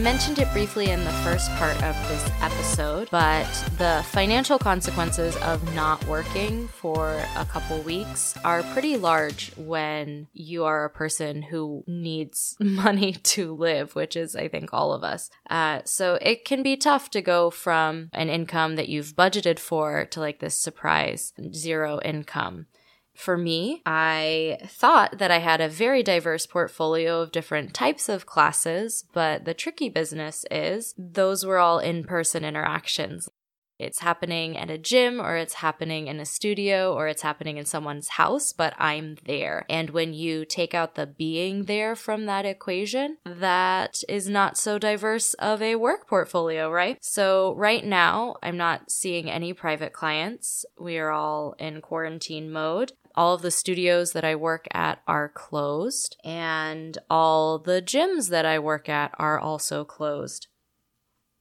Mentioned 0.01 0.39
it 0.39 0.51
briefly 0.53 0.91
in 0.91 1.05
the 1.05 1.13
first 1.25 1.51
part 1.57 1.77
of 1.83 1.95
this 2.09 2.31
episode, 2.41 3.09
but 3.11 3.45
the 3.77 4.03
financial 4.09 4.59
consequences 4.59 5.37
of 5.39 5.75
not 5.75 6.03
working 6.07 6.69
for 6.69 7.23
a 7.37 7.45
couple 7.45 7.79
weeks 7.83 8.35
are 8.43 8.63
pretty 8.73 8.97
large 8.97 9.53
when 9.57 10.27
you 10.33 10.65
are 10.65 10.87
a 10.87 10.91
person 10.91 11.43
who 11.43 11.85
needs 11.87 12.57
money 12.61 13.13
to 13.13 13.55
live, 13.55 13.95
which 13.95 14.17
is, 14.17 14.35
I 14.35 14.49
think, 14.49 14.73
all 14.73 14.95
of 14.95 15.05
us. 15.05 15.29
Uh, 15.51 15.81
so 15.85 16.19
it 16.23 16.47
can 16.47 16.63
be 16.63 16.79
tough 16.79 17.11
to 17.11 17.21
go 17.21 17.51
from 17.51 18.09
an 18.15 18.31
income 18.31 18.77
that 18.77 18.89
you've 18.89 19.15
budgeted 19.15 19.59
for 19.59 20.07
to 20.07 20.21
like 20.21 20.41
this 20.41 20.55
surprise 20.55 21.35
zero 21.53 22.01
income 22.03 22.67
for 23.15 23.37
me, 23.37 23.83
I 23.85 24.59
thought 24.67 25.19
that 25.19 25.31
I 25.31 25.39
had 25.39 25.61
a 25.61 25.69
very 25.69 26.03
diverse 26.03 26.47
portfolio 26.47 27.21
of 27.21 27.33
different 27.33 27.75
types 27.75 28.09
of 28.09 28.27
classes, 28.27 29.05
but 29.13 29.45
the 29.45 29.55
tricky 29.55 29.89
business 29.89 30.45
is 30.51 30.95
those 30.97 31.45
were 31.45 31.59
all 31.59 31.79
in 31.79 32.05
person 32.05 32.45
interactions. 32.45 33.29
It's 33.81 34.01
happening 34.01 34.57
at 34.57 34.71
a 34.71 34.79
gym 34.79 35.21
or 35.21 35.37
it's 35.37 35.55
happening 35.55 36.07
in 36.07 36.21
a 36.21 36.27
studio 36.27 36.95
or 36.95 37.09
it's 37.09 37.23
happening 37.23 37.57
in 37.57 37.65
someone's 37.65 38.09
house, 38.09 38.53
but 38.53 38.75
I'm 38.79 39.17
there. 39.25 39.65
And 39.69 39.91
when 39.91 40.13
you 40.13 40.45
take 40.45 40.75
out 40.75 40.95
the 40.95 41.07
being 41.07 41.65
there 41.65 41.97
from 41.97 42.27
that 42.27 42.45
equation, 42.45 43.17
that 43.25 44.03
is 44.09 44.29
not 44.29 44.59
so 44.59 44.79
diverse 44.79 45.35
of 45.35 45.63
a 45.63 45.77
work 45.77 46.07
portfolio, 46.07 46.71
right? 46.71 46.99
So 47.01 47.55
right 47.57 47.85
now, 47.85 48.37
I'm 48.43 48.57
not 48.57 48.91
seeing 48.91 49.31
any 49.31 49.53
private 49.53 49.93
clients. 49.93 50.65
We 50.79 50.99
are 50.99 51.11
all 51.11 51.55
in 51.59 51.81
quarantine 51.81 52.51
mode. 52.51 52.93
All 53.17 53.35
of 53.35 53.43
the 53.43 53.51
studios 53.51 54.13
that 54.13 54.25
I 54.25 54.37
work 54.37 54.67
at 54.73 55.03
are 55.07 55.29
closed, 55.29 56.17
and 56.25 56.97
all 57.11 57.59
the 57.59 57.83
gyms 57.83 58.31
that 58.31 58.47
I 58.47 58.61
work 58.61 58.89
at 58.89 59.13
are 59.19 59.39
also 59.39 59.85
closed. 59.85 60.47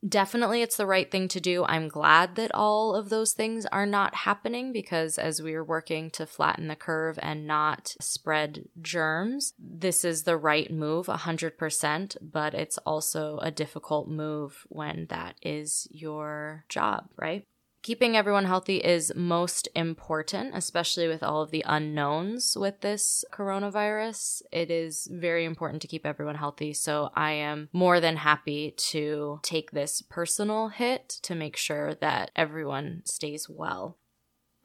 Definitely, 0.08 0.62
it's 0.62 0.77
the 0.77 0.86
right 0.86 1.12
thing 1.12 1.27
to 1.27 1.41
do. 1.41 1.65
I'm 1.65 1.89
glad 1.89 2.36
that 2.36 2.56
all 2.56 2.96
of 2.96 3.10
those 3.10 3.34
things 3.34 3.65
are 3.65 3.86
not 3.86 4.15
happening 4.15 4.72
because 4.72 5.18
as 5.18 5.41
we 5.41 5.53
are 5.56 5.63
working 5.63 6.10
to 6.12 6.25
flatten 6.25 6.70
the 6.70 6.77
curve 6.77 7.20
and 7.22 7.46
not 7.46 7.96
spread 8.00 8.70
germs, 8.82 9.53
this 9.60 10.06
is 10.06 10.24
the 10.24 10.38
right 10.38 10.72
move 10.72 11.08
100%, 11.08 12.15
but 12.22 12.53
it's 12.53 12.77
also 12.79 13.39
a 13.41 13.51
difficult 13.51 14.08
move 14.08 14.65
when 14.70 15.08
that 15.10 15.36
is 15.41 15.86
your 15.91 16.63
job, 16.70 17.10
right? 17.18 17.46
Keeping 17.81 18.15
everyone 18.15 18.45
healthy 18.45 18.77
is 18.77 19.13
most 19.15 19.67
important, 19.75 20.55
especially 20.55 21.07
with 21.07 21.24
all 21.24 21.41
of 21.41 21.51
the 21.51 21.63
unknowns 21.67 22.57
with 22.57 22.81
this 22.81 23.24
coronavirus. 23.31 24.41
It 24.51 24.69
is 24.69 25.07
very 25.12 25.45
important 25.45 25.81
to 25.81 25.88
keep 25.88 26.05
everyone 26.05 26.36
healthy. 26.36 26.74
So 26.74 27.09
I 27.15 27.31
am 27.31 27.69
more 27.71 28.00
than 28.00 28.17
happy 28.17 28.71
to 28.77 29.39
take 29.43 29.71
this 29.71 30.01
personal 30.01 30.69
hit 30.69 31.09
to 31.24 31.36
make 31.36 31.57
sure 31.57 31.95
that 31.95 32.31
everyone 32.36 33.01
stays 33.05 33.50
well. 33.50 33.98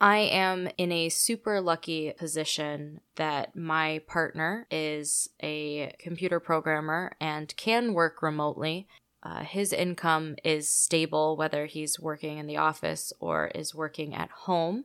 I 0.00 0.18
am 0.18 0.68
in 0.76 0.90
a 0.92 1.08
super 1.08 1.60
lucky 1.60 2.12
position 2.18 3.00
that 3.14 3.56
my 3.56 4.02
partner 4.06 4.66
is 4.70 5.28
a 5.42 5.94
computer 5.98 6.40
programmer 6.40 7.12
and 7.20 7.56
can 7.56 7.94
work 7.94 8.20
remotely. 8.20 8.88
Uh, 9.24 9.42
his 9.42 9.72
income 9.72 10.36
is 10.44 10.68
stable, 10.68 11.36
whether 11.36 11.66
he's 11.66 11.98
working 11.98 12.38
in 12.38 12.46
the 12.46 12.58
office 12.58 13.12
or 13.20 13.48
is 13.54 13.74
working 13.74 14.14
at 14.14 14.30
home. 14.30 14.84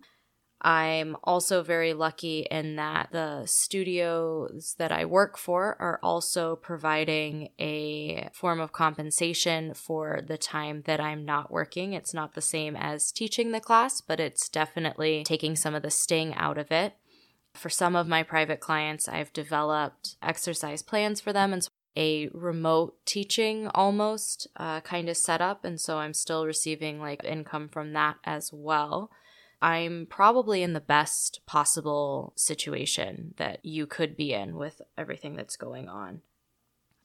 I'm 0.62 1.16
also 1.24 1.64
very 1.64 1.94
lucky 1.94 2.46
in 2.52 2.76
that 2.76 3.12
the 3.12 3.44
studios 3.46 4.76
that 4.78 4.92
I 4.92 5.06
work 5.06 5.38
for 5.38 5.78
are 5.80 6.00
also 6.04 6.58
providing 6.58 7.50
a 7.60 8.30
form 8.34 8.60
of 8.60 8.74
compensation 8.74 9.74
for 9.74 10.22
the 10.26 10.38
time 10.38 10.84
that 10.86 11.00
I'm 11.00 11.24
not 11.24 11.50
working. 11.50 11.94
It's 11.94 12.14
not 12.14 12.34
the 12.34 12.42
same 12.42 12.76
as 12.76 13.12
teaching 13.12 13.52
the 13.52 13.62
class, 13.62 14.02
but 14.02 14.20
it's 14.20 14.50
definitely 14.50 15.24
taking 15.24 15.56
some 15.56 15.76
of 15.76 15.82
the 15.82 15.92
sting 15.92 16.34
out 16.36 16.58
of 16.58 16.72
it. 16.72 16.96
For 17.54 17.70
some 17.70 17.96
of 17.96 18.08
my 18.08 18.24
private 18.24 18.60
clients, 18.60 19.08
I've 19.08 19.32
developed 19.32 20.18
exercise 20.22 20.82
plans 20.82 21.22
for 21.22 21.32
them. 21.32 21.54
And 21.54 21.64
so 21.64 21.70
a 21.96 22.30
remote 22.30 22.96
teaching 23.06 23.68
almost 23.68 24.48
uh, 24.56 24.82
kind 24.82 25.10
of 25.10 25.18
setup. 25.18 25.66
And 25.66 25.80
so 25.80 25.98
I'm 25.98 26.14
still 26.14 26.46
receiving 26.46 27.00
like 27.00 27.24
income 27.24 27.70
from 27.70 27.94
that 27.94 28.18
as 28.24 28.52
well. 28.54 29.12
I'm 29.62 30.08
probably 30.10 30.64
in 30.64 30.74
the 30.74 30.80
best 30.80 31.42
possible 31.46 32.34
situation 32.38 33.34
that 33.38 33.64
you 33.66 33.86
could 33.86 34.16
be 34.16 34.34
in 34.34 34.56
with 34.56 34.82
everything 34.98 35.36
that's 35.36 35.58
going 35.58 35.90
on. 35.90 36.22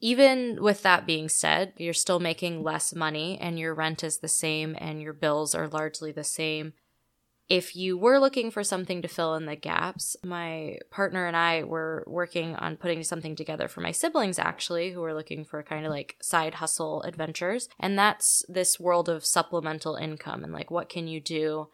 Even 0.01 0.63
with 0.63 0.83
that 0.83 1.07
being 1.07 1.29
said, 1.29 1.73
you're 1.77 1.93
still 1.95 2.21
making 2.21 2.63
less 2.63 2.95
money 2.95 3.39
and 3.41 3.59
your 3.59 3.75
rent 3.75 4.05
is 4.05 4.19
the 4.19 4.29
same 4.29 4.77
and 4.79 5.01
your 5.01 5.13
bills 5.13 5.55
are 5.55 5.67
largely 5.67 6.13
the 6.13 6.25
same 6.25 6.75
if 7.49 7.77
you 7.77 7.99
were 7.99 8.19
looking 8.19 8.51
for 8.51 8.65
something 8.65 9.03
to 9.03 9.09
fill 9.09 9.35
in 9.35 9.47
the 9.47 9.57
gaps, 9.57 10.17
my 10.25 10.79
partner 10.91 11.27
and 11.27 11.37
I 11.37 11.65
were 11.65 12.03
working 12.07 12.55
on 12.57 12.77
putting 12.77 13.03
something 13.03 13.37
together 13.37 13.69
for 13.69 13.81
my 13.81 13.91
siblings, 13.91 14.39
actually, 14.39 14.93
who 14.93 15.01
were 15.01 15.15
looking 15.15 15.45
for 15.45 15.63
kind 15.63 15.85
of 15.85 15.91
like 15.91 16.17
side 16.23 16.55
hustle 16.55 17.03
adventures. 17.03 17.69
And 17.79 17.99
that's 17.99 18.45
this 18.49 18.81
world 18.81 19.09
of 19.09 19.27
supplemental 19.27 19.97
income 19.97 20.43
and 20.43 20.53
like 20.53 20.71
what 20.71 20.89
can 20.89 21.07
you 21.07 21.21
do 21.21 21.69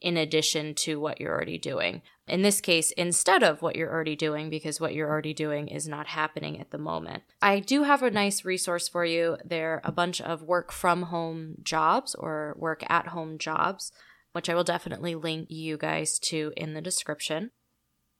in 0.00 0.18
addition 0.18 0.74
to 0.74 1.00
what 1.00 1.18
you're 1.18 1.32
already 1.32 1.56
doing. 1.56 2.02
In 2.28 2.42
this 2.42 2.60
case, 2.60 2.90
instead 2.90 3.42
of 3.42 3.62
what 3.62 3.76
you're 3.76 3.90
already 3.90 4.16
doing, 4.16 4.50
because 4.50 4.78
what 4.78 4.92
you're 4.92 5.08
already 5.08 5.32
doing 5.32 5.68
is 5.68 5.88
not 5.88 6.08
happening 6.08 6.60
at 6.60 6.70
the 6.70 6.78
moment. 6.78 7.22
I 7.40 7.60
do 7.60 7.84
have 7.84 8.02
a 8.02 8.10
nice 8.10 8.44
resource 8.44 8.88
for 8.88 9.06
you. 9.06 9.38
There 9.42 9.74
are 9.74 9.80
a 9.84 9.92
bunch 9.92 10.20
of 10.20 10.42
work 10.42 10.72
from 10.72 11.04
home 11.04 11.56
jobs 11.62 12.14
or 12.14 12.54
work 12.58 12.84
at 12.90 13.08
home 13.08 13.38
jobs 13.38 13.92
which 14.34 14.50
I 14.50 14.54
will 14.54 14.64
definitely 14.64 15.14
link 15.14 15.46
you 15.48 15.76
guys 15.76 16.18
to 16.30 16.52
in 16.56 16.74
the 16.74 16.82
description. 16.82 17.52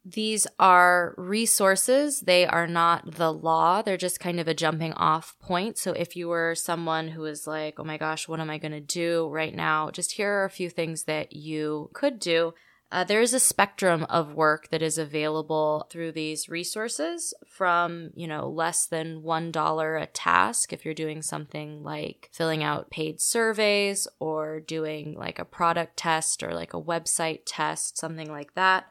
These 0.04 0.47
are 0.59 1.14
resources. 1.16 2.21
They 2.21 2.47
are 2.47 2.66
not 2.66 3.16
the 3.16 3.33
law. 3.33 3.83
They're 3.83 3.97
just 3.97 4.21
kind 4.21 4.38
of 4.38 4.47
a 4.47 4.54
jumping 4.54 4.92
off 4.92 5.35
point. 5.40 5.78
So 5.78 5.92
if 5.92 6.14
you 6.14 6.28
were 6.28 6.54
someone 6.54 7.09
who 7.09 7.25
is 7.25 7.47
like, 7.47 7.80
oh 7.80 7.85
my 7.85 7.97
gosh, 7.97 8.28
what 8.28 8.38
am 8.38 8.50
I 8.50 8.59
going 8.59 8.73
to 8.73 8.80
do 8.80 9.28
right 9.28 9.54
now? 9.54 9.90
Just 9.90 10.12
here 10.12 10.30
are 10.30 10.44
a 10.44 10.50
few 10.50 10.68
things 10.68 11.04
that 11.04 11.33
you 11.33 11.90
could 11.94 12.21
do 12.21 12.52
uh, 12.94 13.02
there 13.02 13.20
is 13.20 13.34
a 13.34 13.40
spectrum 13.40 14.04
of 14.08 14.34
work 14.34 14.68
that 14.68 14.80
is 14.80 14.98
available 14.98 15.88
through 15.90 16.12
these 16.12 16.48
resources 16.48 17.34
from, 17.44 18.10
you 18.14 18.28
know, 18.28 18.48
less 18.48 18.86
than 18.86 19.20
$1 19.20 20.02
a 20.02 20.06
task 20.06 20.72
if 20.72 20.84
you're 20.84 20.94
doing 20.94 21.20
something 21.20 21.82
like 21.82 22.30
filling 22.32 22.62
out 22.62 22.90
paid 22.90 23.20
surveys 23.20 24.06
or 24.20 24.60
doing 24.60 25.16
like 25.18 25.40
a 25.40 25.44
product 25.44 25.96
test 25.96 26.44
or 26.44 26.54
like 26.54 26.72
a 26.72 26.80
website 26.80 27.40
test, 27.44 27.98
something 27.98 28.30
like 28.30 28.54
that, 28.54 28.86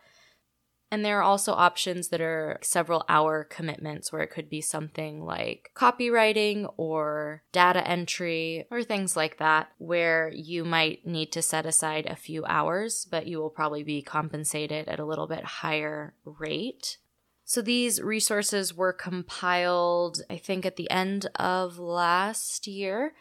and 0.93 1.03
there 1.03 1.17
are 1.17 1.23
also 1.23 1.53
options 1.53 2.09
that 2.09 2.21
are 2.21 2.59
several 2.61 3.03
hour 3.09 3.43
commitments 3.43 4.11
where 4.11 4.21
it 4.21 4.29
could 4.29 4.47
be 4.47 4.61
something 4.61 5.25
like 5.25 5.71
copywriting 5.75 6.71
or 6.77 7.41
data 7.51 7.85
entry 7.87 8.67
or 8.69 8.83
things 8.83 9.17
like 9.17 9.39
that, 9.39 9.71
where 9.79 10.29
you 10.31 10.63
might 10.63 11.03
need 11.03 11.31
to 11.31 11.41
set 11.41 11.65
aside 11.65 12.05
a 12.05 12.15
few 12.15 12.45
hours, 12.45 13.07
but 13.09 13.25
you 13.25 13.39
will 13.39 13.49
probably 13.49 13.81
be 13.81 14.03
compensated 14.03 14.87
at 14.87 14.99
a 14.99 15.05
little 15.05 15.25
bit 15.25 15.43
higher 15.43 16.13
rate. 16.25 16.97
So 17.43 17.63
these 17.63 17.99
resources 17.99 18.75
were 18.75 18.93
compiled, 18.93 20.21
I 20.29 20.37
think, 20.37 20.63
at 20.63 20.75
the 20.75 20.91
end 20.91 21.25
of 21.37 21.79
last 21.79 22.67
year. 22.67 23.15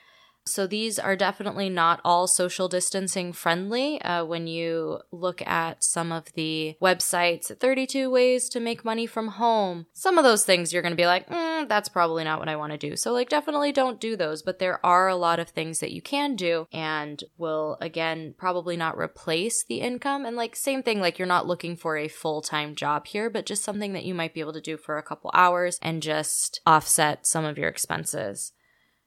So 0.44 0.66
these 0.66 0.98
are 0.98 1.16
definitely 1.16 1.68
not 1.68 2.00
all 2.04 2.26
social 2.26 2.68
distancing 2.68 3.32
friendly. 3.32 4.00
Uh, 4.02 4.24
when 4.24 4.46
you 4.46 5.00
look 5.10 5.46
at 5.46 5.84
some 5.84 6.10
of 6.12 6.32
the 6.34 6.76
websites, 6.82 7.56
32 7.56 8.10
ways 8.10 8.48
to 8.50 8.60
make 8.60 8.84
money 8.84 9.06
from 9.06 9.28
home, 9.28 9.86
some 9.92 10.18
of 10.18 10.24
those 10.24 10.44
things 10.44 10.72
you're 10.72 10.82
going 10.82 10.92
to 10.92 10.96
be 10.96 11.06
like, 11.06 11.28
mm, 11.28 11.68
that's 11.68 11.88
probably 11.88 12.24
not 12.24 12.38
what 12.38 12.48
I 12.48 12.56
want 12.56 12.72
to 12.72 12.78
do. 12.78 12.96
So, 12.96 13.12
like, 13.12 13.28
definitely 13.28 13.72
don't 13.72 14.00
do 14.00 14.16
those. 14.16 14.42
But 14.42 14.58
there 14.58 14.84
are 14.84 15.08
a 15.08 15.16
lot 15.16 15.38
of 15.38 15.48
things 15.48 15.80
that 15.80 15.92
you 15.92 16.02
can 16.02 16.34
do 16.34 16.66
and 16.72 17.22
will, 17.38 17.76
again, 17.80 18.34
probably 18.36 18.76
not 18.76 18.98
replace 18.98 19.64
the 19.64 19.80
income. 19.80 20.24
And, 20.26 20.36
like, 20.36 20.56
same 20.56 20.82
thing, 20.82 21.00
like, 21.00 21.18
you're 21.18 21.26
not 21.26 21.46
looking 21.46 21.76
for 21.76 21.96
a 21.96 22.08
full 22.08 22.42
time 22.42 22.74
job 22.74 23.06
here, 23.06 23.30
but 23.30 23.46
just 23.46 23.64
something 23.64 23.92
that 23.92 24.04
you 24.04 24.14
might 24.14 24.34
be 24.34 24.40
able 24.40 24.52
to 24.54 24.60
do 24.60 24.76
for 24.76 24.98
a 24.98 25.02
couple 25.02 25.30
hours 25.34 25.78
and 25.82 26.02
just 26.02 26.60
offset 26.66 27.26
some 27.26 27.44
of 27.44 27.58
your 27.58 27.68
expenses. 27.68 28.52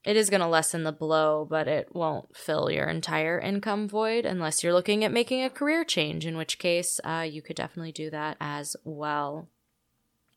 It 0.06 0.16
is 0.16 0.30
going 0.30 0.42
to 0.42 0.48
lessen 0.48 0.84
the 0.84 0.92
blow, 0.92 1.48
but 1.50 1.68
it 1.68 1.96
won't 1.96 2.38
fill 2.38 2.70
your 2.70 2.86
entire 2.86 3.40
income 3.40 3.90
void 3.90 4.24
unless 4.24 4.64
you're 4.64 4.74
looking 4.74 5.04
at 5.04 5.12
making 5.12 5.44
a 5.44 5.50
career 5.50 5.84
change, 5.84 6.28
in 6.28 6.38
which 6.38 6.60
case 6.60 7.00
uh, 7.04 7.26
you 7.28 7.42
could 7.42 7.56
definitely 7.56 7.92
do 7.92 8.12
that 8.12 8.38
as 8.40 8.76
well. 8.84 9.48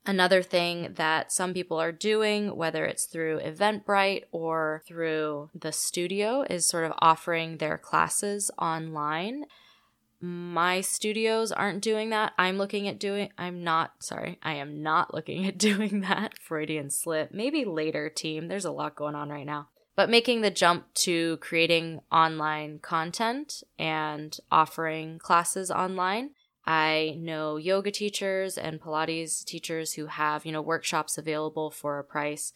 Another 0.07 0.43
thing 0.43 0.95
that 0.95 1.31
some 1.31 1.53
people 1.53 1.79
are 1.79 1.93
doing, 1.93 2.57
whether 2.57 2.87
it's 2.87 3.05
through 3.05 3.41
Eventbrite 3.41 4.25
or 4.33 4.83
through 4.87 5.51
the 5.55 5.71
studio, 5.71 6.47
is 6.49 6.67
sort 6.67 6.85
of 6.85 6.95
offering 7.01 7.59
their 7.59 7.77
classes 7.77 8.51
online 8.59 9.45
my 10.21 10.81
studios 10.81 11.53
aren't 11.53 11.83
doing 11.83 12.11
that. 12.11 12.33
I'm 12.39 12.59
looking 12.59 12.89
at 12.89 12.99
doing 12.99 13.31
I'm 13.39 13.63
not 13.63 13.93
sorry, 14.01 14.39
I 14.43 14.55
am 14.55 14.83
not 14.83 15.15
looking 15.15 15.47
at 15.47 15.59
doing 15.59 16.01
that. 16.01 16.39
Freudian 16.39 16.91
slip. 16.91 17.33
Maybe 17.33 17.65
later 17.65 18.09
team. 18.09 18.49
There's 18.49 18.65
a 18.65 18.73
lot 18.73 18.97
going 18.97 19.15
on 19.15 19.31
right 19.31 19.47
now. 19.47 19.69
But 19.97 20.11
making 20.11 20.43
the 20.43 20.51
jump 20.51 20.95
to 20.95 21.39
creating 21.39 22.01
online 22.13 22.79
content 22.79 23.65
and 23.79 24.37
offering 24.51 25.19
classes 25.19 25.71
online. 25.71 26.31
I 26.65 27.17
know 27.19 27.57
yoga 27.57 27.91
teachers 27.91 28.59
and 28.59 28.81
Pilates 28.81 29.43
teachers 29.43 29.95
who 29.95 30.07
have, 30.07 30.45
you 30.45 30.53
know, 30.53 30.61
workshops 30.61 31.17
available 31.19 31.71
for 31.71 31.99
a 31.99 32.05
price 32.05 32.53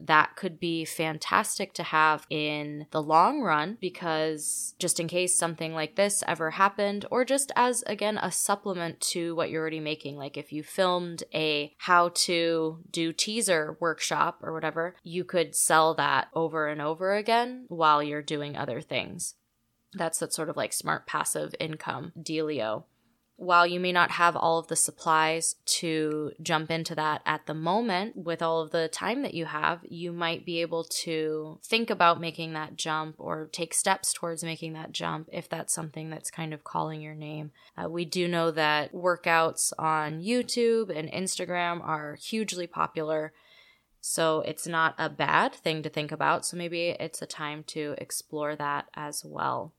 that 0.00 0.36
could 0.36 0.58
be 0.58 0.84
fantastic 0.84 1.72
to 1.74 1.82
have 1.82 2.26
in 2.28 2.86
the 2.90 3.02
long 3.02 3.40
run 3.40 3.78
because 3.80 4.74
just 4.78 5.00
in 5.00 5.08
case 5.08 5.38
something 5.38 5.72
like 5.72 5.96
this 5.96 6.22
ever 6.26 6.52
happened, 6.52 7.06
or 7.10 7.24
just 7.24 7.52
as 7.56 7.82
again 7.86 8.18
a 8.18 8.30
supplement 8.30 9.00
to 9.00 9.34
what 9.34 9.50
you're 9.50 9.60
already 9.60 9.80
making. 9.80 10.16
Like 10.16 10.36
if 10.36 10.52
you 10.52 10.62
filmed 10.62 11.24
a 11.32 11.74
how 11.78 12.10
to 12.14 12.78
do 12.90 13.12
teaser 13.12 13.76
workshop 13.80 14.40
or 14.42 14.52
whatever, 14.52 14.96
you 15.02 15.24
could 15.24 15.54
sell 15.54 15.94
that 15.94 16.28
over 16.34 16.68
and 16.68 16.82
over 16.82 17.14
again 17.14 17.64
while 17.68 18.02
you're 18.02 18.22
doing 18.22 18.56
other 18.56 18.80
things. 18.80 19.34
That's 19.92 20.18
that 20.18 20.32
sort 20.32 20.48
of 20.48 20.56
like 20.56 20.72
smart 20.72 21.06
passive 21.06 21.54
income 21.60 22.12
dealio 22.18 22.84
while 23.36 23.66
you 23.66 23.80
may 23.80 23.90
not 23.90 24.12
have 24.12 24.36
all 24.36 24.58
of 24.58 24.68
the 24.68 24.76
supplies 24.76 25.56
to 25.66 26.32
jump 26.40 26.70
into 26.70 26.94
that 26.94 27.20
at 27.26 27.46
the 27.46 27.54
moment 27.54 28.16
with 28.16 28.40
all 28.40 28.60
of 28.60 28.70
the 28.70 28.88
time 28.88 29.22
that 29.22 29.34
you 29.34 29.44
have, 29.46 29.80
you 29.82 30.12
might 30.12 30.46
be 30.46 30.60
able 30.60 30.84
to 30.84 31.58
think 31.62 31.90
about 31.90 32.20
making 32.20 32.52
that 32.52 32.76
jump 32.76 33.16
or 33.18 33.48
take 33.50 33.74
steps 33.74 34.12
towards 34.12 34.44
making 34.44 34.72
that 34.74 34.92
jump 34.92 35.28
if 35.32 35.48
that's 35.48 35.74
something 35.74 36.10
that's 36.10 36.30
kind 36.30 36.54
of 36.54 36.62
calling 36.62 37.00
your 37.00 37.14
name. 37.14 37.50
Uh, 37.76 37.88
we 37.88 38.04
do 38.04 38.28
know 38.28 38.52
that 38.52 38.94
workouts 38.94 39.72
on 39.78 40.22
YouTube 40.22 40.96
and 40.96 41.10
Instagram 41.10 41.82
are 41.82 42.14
hugely 42.14 42.68
popular. 42.68 43.32
So 44.00 44.42
it's 44.42 44.66
not 44.66 44.94
a 44.96 45.08
bad 45.08 45.54
thing 45.54 45.82
to 45.82 45.88
think 45.88 46.12
about. 46.12 46.46
So 46.46 46.56
maybe 46.56 46.90
it's 46.90 47.22
a 47.22 47.26
time 47.26 47.64
to 47.68 47.94
explore 47.98 48.54
that 48.54 48.86
as 48.94 49.24
well. 49.24 49.72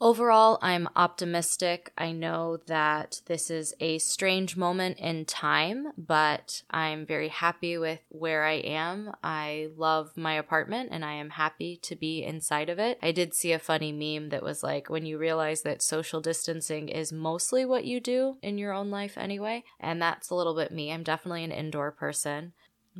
Overall, 0.00 0.60
I'm 0.62 0.88
optimistic. 0.94 1.92
I 1.98 2.12
know 2.12 2.58
that 2.66 3.20
this 3.26 3.50
is 3.50 3.74
a 3.80 3.98
strange 3.98 4.56
moment 4.56 4.98
in 4.98 5.24
time, 5.24 5.88
but 5.98 6.62
I'm 6.70 7.04
very 7.04 7.26
happy 7.28 7.76
with 7.76 7.98
where 8.08 8.44
I 8.44 8.54
am. 8.54 9.12
I 9.24 9.70
love 9.76 10.16
my 10.16 10.34
apartment 10.34 10.90
and 10.92 11.04
I 11.04 11.14
am 11.14 11.30
happy 11.30 11.80
to 11.82 11.96
be 11.96 12.22
inside 12.22 12.68
of 12.68 12.78
it. 12.78 13.00
I 13.02 13.10
did 13.10 13.34
see 13.34 13.50
a 13.50 13.58
funny 13.58 13.90
meme 13.90 14.28
that 14.28 14.44
was 14.44 14.62
like 14.62 14.88
when 14.88 15.04
you 15.04 15.18
realize 15.18 15.62
that 15.62 15.82
social 15.82 16.20
distancing 16.20 16.88
is 16.88 17.12
mostly 17.12 17.64
what 17.64 17.84
you 17.84 17.98
do 17.98 18.36
in 18.40 18.56
your 18.56 18.72
own 18.72 18.92
life 18.92 19.18
anyway. 19.18 19.64
And 19.80 20.00
that's 20.00 20.30
a 20.30 20.34
little 20.36 20.54
bit 20.54 20.70
me. 20.70 20.92
I'm 20.92 21.02
definitely 21.02 21.42
an 21.42 21.50
indoor 21.50 21.90
person 21.90 22.52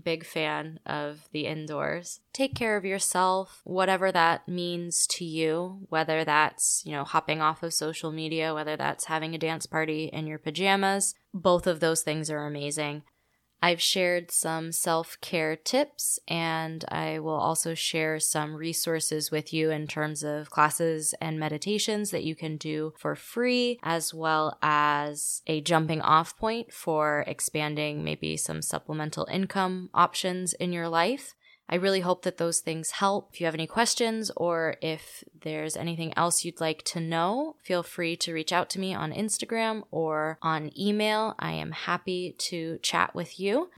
big 0.02 0.24
fan 0.24 0.80
of 0.86 1.28
the 1.32 1.46
indoors. 1.46 2.20
Take 2.32 2.54
care 2.54 2.76
of 2.76 2.84
yourself, 2.84 3.60
whatever 3.64 4.12
that 4.12 4.48
means 4.48 5.06
to 5.08 5.24
you, 5.24 5.86
whether 5.88 6.24
that's, 6.24 6.82
you 6.84 6.92
know, 6.92 7.04
hopping 7.04 7.40
off 7.40 7.62
of 7.62 7.74
social 7.74 8.12
media, 8.12 8.54
whether 8.54 8.76
that's 8.76 9.06
having 9.06 9.34
a 9.34 9.38
dance 9.38 9.66
party 9.66 10.04
in 10.04 10.26
your 10.26 10.38
pajamas. 10.38 11.14
Both 11.34 11.66
of 11.66 11.80
those 11.80 12.02
things 12.02 12.30
are 12.30 12.46
amazing. 12.46 13.02
I've 13.60 13.82
shared 13.82 14.30
some 14.30 14.70
self 14.70 15.20
care 15.20 15.56
tips 15.56 16.18
and 16.28 16.84
I 16.88 17.18
will 17.18 17.34
also 17.34 17.74
share 17.74 18.20
some 18.20 18.54
resources 18.54 19.30
with 19.30 19.52
you 19.52 19.70
in 19.70 19.86
terms 19.86 20.22
of 20.22 20.50
classes 20.50 21.14
and 21.20 21.40
meditations 21.40 22.10
that 22.10 22.24
you 22.24 22.36
can 22.36 22.56
do 22.56 22.92
for 22.98 23.16
free, 23.16 23.78
as 23.82 24.14
well 24.14 24.56
as 24.62 25.42
a 25.46 25.60
jumping 25.60 26.00
off 26.00 26.36
point 26.36 26.72
for 26.72 27.24
expanding 27.26 28.04
maybe 28.04 28.36
some 28.36 28.62
supplemental 28.62 29.26
income 29.30 29.90
options 29.92 30.52
in 30.54 30.72
your 30.72 30.88
life. 30.88 31.34
I 31.68 31.76
really 31.76 32.00
hope 32.00 32.22
that 32.22 32.38
those 32.38 32.60
things 32.60 32.92
help. 32.92 33.30
If 33.32 33.40
you 33.40 33.46
have 33.46 33.54
any 33.54 33.66
questions 33.66 34.30
or 34.36 34.76
if 34.80 35.22
there's 35.42 35.76
anything 35.76 36.12
else 36.16 36.44
you'd 36.44 36.60
like 36.60 36.82
to 36.84 37.00
know, 37.00 37.56
feel 37.62 37.82
free 37.82 38.16
to 38.16 38.32
reach 38.32 38.52
out 38.52 38.70
to 38.70 38.80
me 38.80 38.94
on 38.94 39.12
Instagram 39.12 39.82
or 39.90 40.38
on 40.40 40.70
email. 40.78 41.34
I 41.38 41.52
am 41.52 41.72
happy 41.72 42.34
to 42.38 42.78
chat 42.82 43.14
with 43.14 43.38
you. 43.38 43.70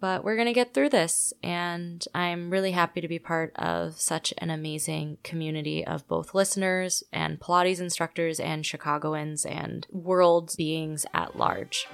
But 0.00 0.22
we're 0.22 0.36
going 0.36 0.46
to 0.46 0.52
get 0.52 0.74
through 0.74 0.90
this, 0.90 1.32
and 1.42 2.06
I'm 2.14 2.50
really 2.50 2.70
happy 2.70 3.00
to 3.00 3.08
be 3.08 3.18
part 3.18 3.52
of 3.56 4.00
such 4.00 4.32
an 4.38 4.48
amazing 4.48 5.18
community 5.24 5.84
of 5.84 6.06
both 6.06 6.36
listeners 6.36 7.02
and 7.12 7.40
Pilates 7.40 7.80
instructors 7.80 8.38
and 8.38 8.64
Chicagoans 8.64 9.44
and 9.44 9.88
world 9.90 10.54
beings 10.56 11.04
at 11.12 11.36
large. 11.36 11.88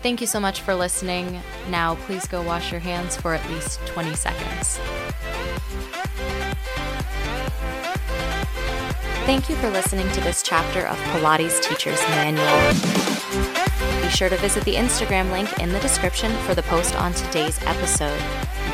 Thank 0.00 0.20
you 0.20 0.28
so 0.28 0.38
much 0.38 0.60
for 0.60 0.74
listening. 0.74 1.40
Now, 1.70 1.96
please 2.06 2.26
go 2.28 2.40
wash 2.40 2.70
your 2.70 2.80
hands 2.80 3.16
for 3.16 3.34
at 3.34 3.50
least 3.50 3.80
20 3.86 4.14
seconds. 4.14 4.78
Thank 9.26 9.50
you 9.50 9.56
for 9.56 9.68
listening 9.68 10.10
to 10.12 10.20
this 10.20 10.42
chapter 10.42 10.86
of 10.86 10.96
Pilates 10.98 11.60
Teacher's 11.60 12.00
Manual. 12.10 14.00
Be 14.00 14.08
sure 14.08 14.30
to 14.30 14.36
visit 14.38 14.64
the 14.64 14.76
Instagram 14.76 15.30
link 15.32 15.58
in 15.58 15.70
the 15.70 15.80
description 15.80 16.32
for 16.46 16.54
the 16.54 16.62
post 16.62 16.94
on 16.94 17.12
today's 17.12 17.60
episode. 17.64 18.22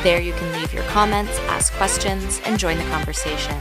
There 0.03 0.21
you 0.21 0.31
can 0.33 0.53
leave 0.53 0.73
your 0.73 0.83
comments, 0.83 1.37
ask 1.49 1.73
questions, 1.73 2.39
and 2.45 2.59
join 2.59 2.77
the 2.77 2.85
conversation. 2.85 3.57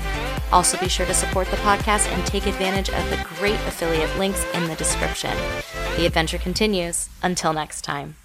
Also, 0.53 0.79
be 0.79 0.88
sure 0.88 1.07
to 1.07 1.14
support 1.14 1.48
the 1.48 1.57
podcast 1.59 2.07
and 2.12 2.24
take 2.27 2.46
advantage 2.46 2.90
of 2.90 3.11
the 3.11 3.27
great 3.37 3.59
affiliate 3.66 4.16
links 4.18 4.44
in 4.55 4.68
the 4.68 4.77
description. 4.77 5.37
The 5.96 6.07
adventure 6.07 6.38
continues. 6.38 7.09
Until 7.22 7.52
next 7.52 7.83
time. 7.83 8.16